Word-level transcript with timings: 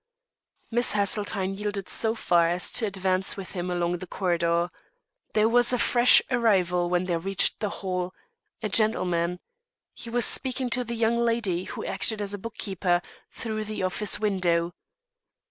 Miss 0.71 0.93
Haseltine 0.93 1.53
yielded 1.55 1.87
so 1.87 2.15
far 2.15 2.49
as 2.49 2.71
to 2.71 2.87
advance 2.87 3.37
with 3.37 3.51
him 3.51 3.69
along 3.69 3.99
the 3.99 4.07
corridor. 4.07 4.71
There 5.35 5.47
was 5.47 5.71
a 5.71 5.77
fresh 5.77 6.23
arrival 6.31 6.89
when 6.89 7.05
they 7.05 7.17
reached 7.17 7.59
the 7.59 7.69
hall 7.69 8.11
a 8.63 8.69
gentleman. 8.69 9.39
He 9.93 10.09
was 10.09 10.25
speaking 10.25 10.71
to 10.71 10.83
the 10.83 10.95
young 10.95 11.19
lady, 11.19 11.65
who 11.65 11.85
acted 11.85 12.19
as 12.19 12.35
book 12.37 12.55
keeper, 12.55 13.03
through 13.29 13.65
the 13.65 13.83
office 13.83 14.19
window. 14.19 14.73